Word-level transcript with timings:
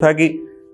ਤਾਂ 0.00 0.12
ਕਿ 0.14 0.26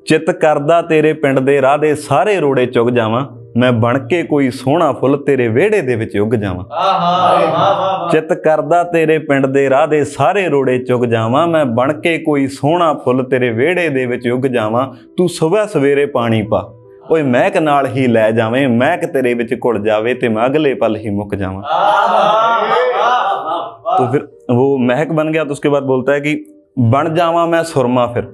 ਚਿੱਤ 0.06 0.30
ਕਰਦਾ 0.30 0.80
ਤੇਰੇ 0.82 1.12
ਪਿੰਡ 1.12 1.38
ਦੇ 1.40 1.60
ਰਾਹ 1.62 1.76
ਦੇ 1.78 1.94
ਸਾਰੇ 1.94 2.36
ਰੋੜੇ 2.40 2.64
ਚੁਗ 2.66 2.88
ਜਾਵਾਂ 2.88 3.24
ਮੈਂ 3.56 3.70
ਬਣ 3.72 3.98
ਕੇ 4.08 4.22
ਕੋਈ 4.22 4.50
ਸੋਹਣਾ 4.50 4.90
ਫੁੱਲ 4.92 5.16
ਤੇਰੇ 5.16 5.46
ਵਿਹੜੇ 5.48 5.80
ਦੇ 5.80 5.96
ਵਿੱਚ 5.96 6.16
ਉੱਗ 6.18 6.34
ਜਾਵਾਂ 6.34 6.64
ਆਹਾ 6.72 7.38
ਵਾਹ 7.44 7.74
ਵਾਹ 7.76 8.10
ਚਿੱਤ 8.10 8.32
ਕਰਦਾ 8.42 8.82
ਤੇਰੇ 8.84 9.16
ਪਿੰਡ 9.20 9.46
ਦੇ 9.46 9.68
ਰਾਹ 9.70 9.86
ਦੇ 9.86 10.02
ਸਾਰੇ 10.04 10.46
ਰੋੜੇ 10.48 10.76
ਚੁਗ 10.78 11.04
ਜਾਵਾਂ 11.06 11.46
ਮੈਂ 11.46 11.64
ਬਣ 11.72 11.92
ਕੇ 12.00 12.16
ਕੋਈ 12.18 12.46
ਸੋਹਣਾ 12.50 12.92
ਫੁੱਲ 12.94 13.22
ਤੇਰੇ 13.22 13.50
ਵਿਹੜੇ 13.52 13.88
ਦੇ 13.88 14.04
ਵਿੱਚ 14.06 14.28
ਉੱਗ 14.28 14.46
ਜਾਵਾਂ 14.48 14.86
ਤੂੰ 15.16 15.28
ਸਵੇਰ 15.30 15.66
ਸਵੇਰੇ 15.68 16.06
ਪਾਣੀ 16.10 16.42
ਪਾ 16.42 16.62
ਓਏ 17.10 17.22
ਮਹਿਕ 17.22 17.56
ਨਾਲ 17.56 17.86
ਹੀ 17.86 18.06
ਲੈ 18.06 18.30
ਜਾਵੇਂ 18.32 18.68
ਮਹਿਕ 18.68 19.06
ਤੇਰੇ 19.06 19.34
ਵਿੱਚ 19.34 19.54
ਘੁਲ 19.64 19.82
ਜਾਵੇ 19.82 20.14
ਤੇ 20.14 20.28
ਮੈਂ 20.28 20.46
ਅਗਲੇ 20.46 20.74
ਪਲ 20.74 20.96
ਹੀ 20.96 21.10
ਮੁੱਕ 21.12 21.34
ਜਾਵਾਂ 21.34 21.62
तो 23.90 24.04
फिर 24.12 24.22
वो 24.52 24.64
महक 24.84 25.10
बन 25.16 25.28
गया 25.28 25.42
तो 25.44 25.56
उसके 25.56 25.70
बाद 25.72 25.84
बोलता 25.86 26.14
है 26.14 26.22
कि 26.22 26.38
ਬਣ 26.90 27.08
ਜਾਵਾਂ 27.14 27.46
ਮੈਂ 27.46 27.62
ਸੁਰਮਾ 27.64 28.06
ਫਿਰ 28.06 28.24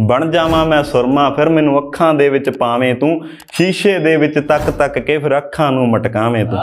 ਬਣ 0.00 0.30
ਜਾਵਾਂ 0.30 0.66
ਮੈਂ 0.66 0.82
ਸੁਰਮਾ 0.82 1.30
ਫਿਰ 1.30 1.48
ਮੈਨੂੰ 1.48 1.78
ਅੱਖਾਂ 1.78 2.14
ਦੇ 2.14 2.28
ਵਿੱਚ 2.28 2.50
ਪਾਵੇਂ 2.50 2.94
ਤੂੰ 2.94 3.20
ਸ਼ੀਸ਼ੇ 3.52 3.98
ਦੇ 3.98 4.16
ਵਿੱਚ 4.16 4.38
ਤੱਕ 4.38 4.70
ਤੱਕ 4.70 4.98
ਕੇ 4.98 5.18
ਫਿਰ 5.18 5.38
ਅੱਖਾਂ 5.38 5.72
ਨੂੰ 5.72 5.88
ਮਟਕਾਵੇਂ 5.88 6.44
ਤੂੰ। 6.44 6.58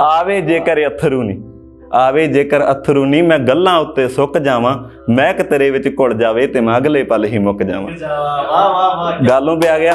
ਆਵੇ 0.00 0.40
ਜੇਕਰ 0.40 0.86
ਅਥਰੂ 0.86 1.22
ਨਹੀਂ 1.22 1.42
ਆਵੇ 1.92 2.26
ਜੇਕਰ 2.26 2.72
ਅਥਰੂ 2.72 3.04
ਨਹੀਂ 3.04 3.22
ਮੈਂ 3.22 3.38
ਗੱਲਾਂ 3.38 3.78
ਉੱਤੇ 3.78 4.08
ਸੁੱਕ 4.08 4.38
ਜਾਵਾਂ 4.38 4.76
ਮਹਿਕ 5.10 5.42
ਤੇਰੇ 5.42 5.70
ਵਿੱਚ 5.70 5.88
ਘੁਲ 5.88 6.14
ਜਾਵੇ 6.14 6.46
ਤੇ 6.46 6.60
ਮੈਂ 6.60 6.76
ਅਗਲੇ 6.76 7.02
ਪਲ 7.02 7.24
ਹੀ 7.24 7.38
ਮੁੱਕ 7.38 7.62
ਜਾਵਾਂ। 7.62 7.92
ਵਾਹ 8.08 8.68
ਵਾਹ 8.68 8.96
ਵਾਹ 8.96 9.28
ਗਾਲੋਂ 9.28 9.56
ਵੀ 9.56 9.66
ਆ 9.66 9.78
ਗਿਆ? 9.78 9.94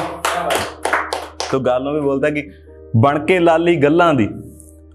ਤੋ 1.52 1.60
ਗਾਲੋਂ 1.60 1.94
ਵੀ 1.94 2.02
ਬੋਲਦਾ 2.02 2.30
ਕਿ 2.30 2.50
ਬਣ 2.98 3.20
ਕੇ 3.20 3.40
ਲਾਲੀ 3.40 3.76
ਗੱਲਾਂ 3.76 4.14
ਦੀ 4.14 4.30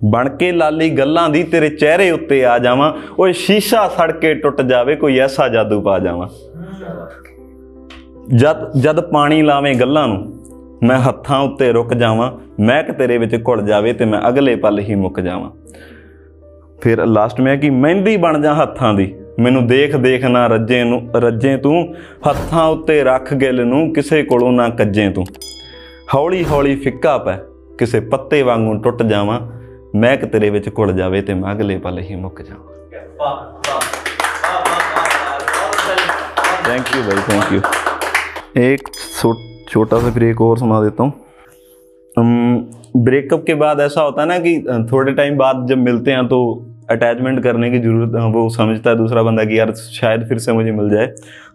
ਬਣ 0.05 0.29
ਕੇ 0.29 0.53
ਲਾਲੀ 0.53 0.91
ਗੱਲਾਂ 0.91 1.29
ਦੀ 1.29 1.43
ਤੇਰੇ 1.43 1.69
ਚਿਹਰੇ 1.69 2.11
ਉੱਤੇ 2.11 2.47
ਆ 2.47 2.59
ਜਾਵਾਂ। 2.59 2.93
ਓਏ 3.21 3.33
ਸ਼ੀਸ਼ਾ 3.33 3.89
ਸੜ 3.89 4.13
ਕੇ 4.13 4.35
ਟੁੱਟ 4.35 4.63
ਜਾਵੇ, 4.63 4.97
ਕੋਈ 4.97 5.19
ਐਸਾ 5.19 5.49
ਜਾਦੂ 5.49 5.81
ਪਾ 5.81 5.99
ਜਾਵਾਂ। 5.99 6.29
ਜਦ 8.37 8.81
ਜਦ 8.81 9.01
ਪਾਣੀ 9.01 9.43
ਲਾਵੇਂ 9.43 9.75
ਗੱਲਾਂ 9.75 10.09
ਨੂੰ, 10.09 10.35
ਮੈਂ 10.83 10.99
ਹੱਥਾਂ 10.99 11.41
ਉੱਤੇ 11.41 11.73
ਰੁਕ 11.73 11.95
ਜਾਵਾਂ, 11.95 12.33
ਮਹਿਕ 12.61 12.93
ਤੇਰੇ 12.93 13.19
ਵਿੱਚ 13.19 13.35
ਘੁਲ 13.49 13.63
ਜਾਵੇ 13.63 13.93
ਤੇ 13.93 14.05
ਮੈਂ 14.05 14.29
ਅਗਲੇ 14.29 14.57
ਪਲ 14.57 14.79
ਹੀ 14.79 14.95
ਮੁੱਕ 14.95 15.21
ਜਾਵਾਂ। 15.21 15.51
ਫਿਰ 16.81 17.07
ਲਾਸਟ 17.07 17.41
ਮੈਂ 17.41 17.57
ਕਿ 17.57 17.71
ਮਹਿੰਦੀ 17.71 18.17
ਬਣ 18.17 18.43
ਜਾ 18.43 18.55
ਹੱਥਾਂ 18.55 18.95
ਦੀ, 18.95 19.15
ਮੈਨੂੰ 19.41 19.67
ਦੇਖ 19.67 19.97
ਦੇਖ 19.97 20.25
ਨਾ 20.25 20.47
ਰੱਜੇ 20.47 20.85
ਨੂੰ, 20.85 21.11
ਰੱਜੇ 21.17 21.57
ਤੂੰ, 21.57 21.95
ਹੱਥਾਂ 22.31 22.67
ਉੱਤੇ 22.67 23.05
ਰੱਖ 23.05 23.35
ਗਿਲ 23.35 23.67
ਨੂੰ, 23.67 23.93
ਕਿਸੇ 23.93 24.23
ਕੋਲੋਂ 24.23 24.53
ਨਾ 24.53 24.69
ਕੱਜੇ 24.69 25.11
ਤੂੰ। 25.11 25.25
ਹੌਲੀ 26.15 26.45
ਹੌਲੀ 26.45 26.77
ਫਿੱਕਾ 26.77 27.19
ਪੈ, 27.19 27.39
ਕਿਸੇ 27.79 28.01
ਪੱਤੇ 28.01 28.43
ਵਾਂਗੂ 28.43 28.79
ਟੁੱਟ 28.79 29.03
ਜਾਵਾਂ 29.03 29.58
ਮਹਿਕ 29.96 30.26
ਤੇਰੇ 30.26 30.50
ਵਿੱਚ 30.50 30.70
ਘੁਲ 30.78 30.94
ਜਾਵੇ 30.94 31.22
ਤੇ 31.22 31.34
ਮੈਂ 31.34 31.52
ਅਗਲੇ 31.54 31.78
ਪਲ 31.80 32.00
ਹੀ 32.02 32.16
ਮੁੱਕ 32.18 32.42
ਜਾਵਾਂ 32.42 32.72
ਵਾਹ 33.20 33.36
ਵਾਹ 33.68 33.82
थैंक 36.66 36.90
यू 36.92 37.00
भाई 37.06 37.24
थैंक 37.24 37.50
यू 37.54 37.58
एक 38.62 38.86
छो- 38.98 39.32
छोटा 39.70 39.98
सा 40.00 40.12
फिर 40.18 40.24
एक 40.26 40.42
और 40.42 40.60
सुना 40.60 40.78
देता 40.82 41.08
हूँ 41.08 42.24
ब्रेकअप 43.04 43.44
के 43.48 43.56
बाद 43.64 43.80
ऐसा 43.80 44.02
होता 44.02 44.22
है 44.22 44.28
ना 44.28 44.38
कि 44.40 44.54
अ, 44.58 44.78
थोड़े 44.92 45.14
टाइम 45.14 45.38
बाद 45.38 45.66
जब 45.68 45.78
मिलते 45.80 46.12
हैं 46.12 46.28
तो 46.28 46.40
अटैचमेंट 46.92 47.42
करने 47.44 47.72
की 47.72 47.80
जरूरत 47.80 48.16
अ, 48.16 48.26
वो 48.36 48.44
समझता 48.58 48.90
है 48.90 48.96
दूसरा 48.98 49.24
बंदा 49.24 49.46
कि 49.46 49.60
यार 49.60 49.74
शायद 49.92 50.26
फिर 50.30 50.38
से 50.40 50.54
मुझे 50.54 50.72
मिल 50.74 50.90
जाए 50.90 51.08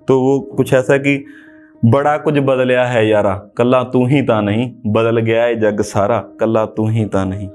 तो 0.08 0.20
वो 0.20 0.38
कुछ 0.56 0.72
ऐसा 0.74 0.98
कि 0.98 1.16
बड़ा 1.86 2.16
कुछ 2.18 2.38
बदलिया 2.46 2.84
है 2.88 3.06
यारा 3.08 3.34
कल्ला 3.56 3.82
तू 3.94 4.04
ही 4.06 4.22
ता 4.30 4.40
नहीं 4.42 4.68
बदल 4.92 5.20
गया 5.22 5.42
है 5.44 5.56
जग 5.60 5.82
सारा 5.88 6.18
कल्ला 6.40 6.64
तू 6.76 6.88
ही 6.90 7.04
ता 7.16 7.24
नहीं 7.24 7.48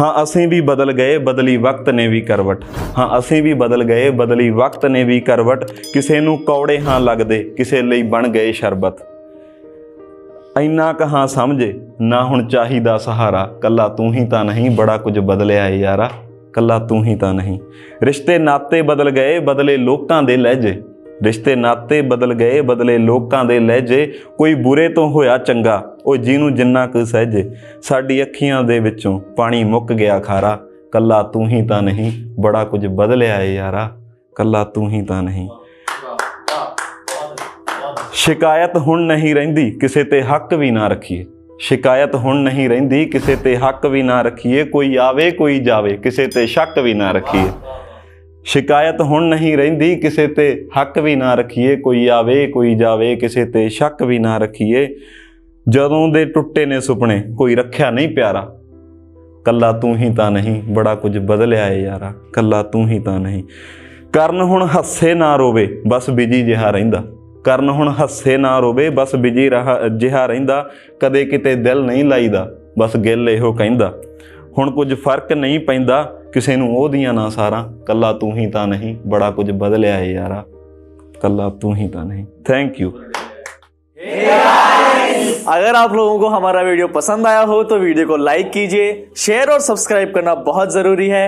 ਹਾਂ, 0.00 0.22
ਅਸੀਂ 0.22 0.48
ਵੀ 0.48 0.60
ਬਦਲ 0.60 0.92
ਗਏ, 0.92 1.18
ਬਦਲੀ 1.18 1.56
ਵਕਤ 1.56 1.90
ਨੇ 1.90 2.08
ਵੀ 2.08 2.20
ਕਰਵਟ। 2.20 2.64
ਹਾਂ, 2.98 3.18
ਅਸੀਂ 3.18 3.42
ਵੀ 3.42 3.54
ਬਦਲ 3.54 3.84
ਗਏ, 3.84 4.10
ਬਦਲੀ 4.10 4.50
ਵਕਤ 4.50 4.86
ਨੇ 4.86 5.04
ਵੀ 5.04 5.20
ਕਰਵਟ। 5.20 5.64
ਕਿਸੇ 5.64 6.20
ਨੂੰ 6.20 6.38
ਕੌੜੇ 6.38 6.80
ਹਾਂ 6.80 7.00
ਲੱਗਦੇ, 7.00 7.44
ਕਿਸੇ 7.56 7.82
ਲਈ 7.82 8.02
ਬਣ 8.02 8.28
ਗਏ 8.28 8.52
ਸ਼ਰਬਤ। 8.52 8.94
ਇੰਨਾ 10.60 10.92
ਕਹਾਂ 10.92 11.26
ਸਮਝੇ, 11.26 11.80
ਨਾ 12.00 12.24
ਹੁਣ 12.24 12.46
ਚਾਹੀਦਾ 12.46 12.98
ਸਹਾਰਾ। 12.98 13.58
ਕੱਲਾ 13.62 13.88
ਤੂੰ 13.88 14.14
ਹੀ 14.14 14.26
ਤਾਂ 14.26 14.44
ਨਹੀਂ, 14.44 14.70
ਬੜਾ 14.70 14.96
ਕੁਝ 14.96 15.18
ਬਦਲਿਆ 15.18 15.68
ਏ 15.68 15.76
ਯਾਰਾ। 15.76 16.10
ਕੱਲਾ 16.52 16.78
ਤੂੰ 16.78 17.04
ਹੀ 17.04 17.14
ਤਾਂ 17.14 17.34
ਨਹੀਂ। 17.34 17.58
ਰਿਸ਼ਤੇ 18.02 18.38
ਨਾਤੇ 18.38 18.82
ਬਦਲ 18.82 19.10
ਗਏ, 19.10 19.38
ਬਦਲੇ 19.38 19.76
ਲੋਕਾਂ 19.76 20.22
ਦੇ 20.22 20.36
ਲਹਿਜੇ। 20.36 20.82
ਰਿਸ਼ਤੇ 21.22 21.56
ਨਾਤੇ 21.56 22.02
ਬਦਲ 22.02 22.34
ਗਏ, 22.34 22.60
ਬਦਲੇ 22.60 22.98
ਲੋਕਾਂ 22.98 23.44
ਦੇ 23.44 23.60
ਲਹਿਜੇ। 23.60 24.14
ਕੋਈ 24.38 24.54
ਬੁਰੇ 24.54 24.88
ਤੋਂ 24.88 25.10
ਹੋਇਆ 25.10 25.38
ਚੰਗਾ 25.38 25.93
ਉਹ 26.06 26.16
ਜਿਹਨੂੰ 26.16 26.54
ਜਿੰਨਾ 26.54 26.86
ਕੁ 26.86 27.04
ਸਹਿਜੇ 27.04 27.50
ਸਾਡੀ 27.82 28.22
ਅੱਖੀਆਂ 28.22 28.62
ਦੇ 28.62 28.78
ਵਿੱਚੋਂ 28.80 29.20
ਪਾਣੀ 29.20 29.64
ਮੁੱਕ 29.64 29.92
ਗਿਆ 29.92 30.18
ਖਾਰਾ, 30.18 30.60
ਕੱਲਾ 30.92 31.22
ਤੂੰ 31.22 31.48
ਹੀ 31.48 31.66
ਤਾਂ 31.66 31.82
ਨਹੀਂ, 31.82 32.12
ਬੜਾ 32.40 32.64
ਕੁਝ 32.64 32.86
ਬਦਲਿਆ 32.86 33.40
ਏ 33.40 33.54
ਯਾਰਾ, 33.54 33.98
ਕੱਲਾ 34.34 34.64
ਤੂੰ 34.64 34.90
ਹੀ 34.90 35.02
ਤਾਂ 35.02 35.22
ਨਹੀਂ। 35.22 35.48
ਸ਼ਿਕਾਇਤ 38.12 38.76
ਹੁਣ 38.76 39.00
ਨਹੀਂ 39.00 39.34
ਰਹਿੰਦੀ, 39.34 39.70
ਕਿਸੇ 39.70 40.04
ਤੇ 40.04 40.22
ਹੱਕ 40.22 40.54
ਵੀ 40.54 40.70
ਨਾ 40.70 40.88
ਰੱਖੀਏ। 40.88 41.24
ਸ਼ਿਕਾਇਤ 41.58 42.14
ਹੁਣ 42.14 42.36
ਨਹੀਂ 42.36 42.68
ਰਹਿੰਦੀ, 42.68 43.04
ਕਿਸੇ 43.04 43.36
ਤੇ 43.36 43.56
ਹੱਕ 43.56 43.86
ਵੀ 43.86 44.02
ਨਾ 44.02 44.22
ਰੱਖੀਏ। 44.22 44.64
ਕੋਈ 44.64 44.96
ਆਵੇ, 44.96 45.30
ਕੋਈ 45.30 45.58
ਜਾਵੇ, 45.58 45.96
ਕਿਸੇ 45.96 46.26
ਤੇ 46.26 46.46
ਸ਼ੱਕ 46.46 46.78
ਵੀ 46.78 46.94
ਨਾ 46.94 47.10
ਰੱਖੀਏ। 47.10 47.46
ਸ਼ਿਕਾਇਤ 48.44 49.00
ਹੁਣ 49.00 49.22
ਨਹੀਂ 49.22 49.56
ਰਹਿੰਦੀ, 49.56 49.96
ਕਿਸੇ 49.96 50.26
ਤੇ 50.26 50.68
ਹੱਕ 50.80 50.98
ਵੀ 50.98 51.16
ਨਾ 51.16 51.34
ਰੱਖੀਏ। 51.34 51.76
ਕੋਈ 51.76 52.08
ਆਵੇ, 52.08 52.46
ਕੋਈ 52.46 52.74
ਜਾਵੇ, 52.74 53.16
ਕਿਸੇ 53.16 53.44
ਤੇ 53.44 53.68
ਸ਼ੱਕ 53.68 54.02
ਵੀ 54.02 54.18
ਨਾ 54.18 54.38
ਰੱਖੀਏ। 54.38 54.96
ਜਦੋਂ 55.68 56.08
ਦੇ 56.08 56.24
ਟੁੱਟੇ 56.24 56.66
ਨੇ 56.66 56.80
ਸੁਪਨੇ, 56.80 57.24
ਕੋਈ 57.38 57.56
ਰੱਖਿਆ 57.56 57.90
ਨਹੀਂ 57.90 58.08
ਪਿਆਰਾ। 58.08 58.58
ਕੱਲਾ 59.44 59.72
ਤੂੰ 59.72 59.96
ਹੀ 59.96 60.14
ਤਾਂ 60.14 60.30
ਨਹੀਂ, 60.30 60.62
ਬੜਾ 60.62 60.94
ਕੁਝ 60.94 61.18
ਬਦਲਿਆ 61.18 61.68
ਏ 61.68 61.80
ਯਾਰਾ। 61.82 62.14
ਕੱਲਾ 62.32 62.62
ਤੂੰ 62.62 62.88
ਹੀ 62.88 62.98
ਤਾਂ 62.98 63.20
ਨਹੀਂ। 63.20 63.42
ਕਰਨ 64.12 64.40
ਹੁਣ 64.40 64.66
ਹੱਸੇ 64.66 65.14
ਨਾ 65.14 65.36
ਰੋਵੇ, 65.36 65.82
ਬਸ 65.88 66.10
ਬਿਜ਼ੀ 66.10 66.42
ਜਿਹਾ 66.42 66.70
ਰਹਿੰਦਾ। 66.70 67.04
ਕਰਨ 67.44 67.68
ਹੁਣ 67.68 67.88
ਹੱਸੇ 67.88 68.36
ਨਾ 68.36 68.58
ਰੋਵੇ, 68.58 68.90
ਬਸ 68.90 69.16
ਬਿਜ਼ੀ 69.16 69.50
ਰਹਾ 69.50 69.80
ਜਿਹਾ 69.88 70.26
ਰਹਿੰਦਾ। 70.26 70.70
ਕਦੇ 71.00 71.24
ਕਿਤੇ 71.24 71.54
ਦਿਲ 71.54 71.84
ਨਹੀਂ 71.84 72.04
ਲਾਈਦਾ, 72.04 72.50
ਬਸ 72.78 72.96
ਗਿੱਲ 72.96 73.30
ਇਹੋ 73.30 73.52
ਕਹਿੰਦਾ। 73.52 73.94
ਹੁਣ 74.58 74.70
ਕੁਝ 74.70 74.94
ਫ਼ਰਕ 74.94 75.32
ਨਹੀਂ 75.32 75.60
ਪੈਂਦਾ, 75.60 76.20
ਕਿਸੇ 76.32 76.56
ਨੂੰ 76.56 76.76
ਉਹਦੀਆਂ 76.76 77.12
ਨਾ 77.12 77.28
ਸਾਰਾ। 77.28 77.72
ਕੱਲਾ 77.86 78.12
ਤੂੰ 78.12 78.36
ਹੀ 78.36 78.50
ਤਾਂ 78.50 78.66
ਨਹੀਂ, 78.66 78.96
ਬੜਾ 79.06 79.30
ਕੁਝ 79.30 79.50
ਬਦਲਿਆ 79.50 79.98
ਏ 79.98 80.12
ਯਾਰਾ। 80.12 80.44
ਕੱਲਾ 81.22 81.48
ਤੂੰ 81.48 81.76
ਹੀ 81.76 81.88
ਤਾਂ 81.88 82.04
ਨਹੀਂ। 82.04 82.26
ਥੈਂਕ 82.44 82.80
ਯੂ 82.80 82.90
ਹੇਰਾ 82.90 84.63
अगर 85.53 85.75
आप 85.75 85.93
लोगों 85.93 86.19
को 86.19 86.27
हमारा 86.29 86.61
वीडियो 86.61 86.87
पसंद 86.89 87.27
आया 87.27 87.41
हो 87.43 87.63
तो 87.63 87.77
वीडियो 87.79 88.07
को 88.07 88.17
लाइक 88.19 88.51
कीजिए 88.51 88.87
शेयर 89.17 89.49
और 89.49 89.59
सब्सक्राइब 89.61 90.13
करना 90.15 90.33
बहुत 90.43 90.73
जरूरी 90.73 91.07
है 91.09 91.27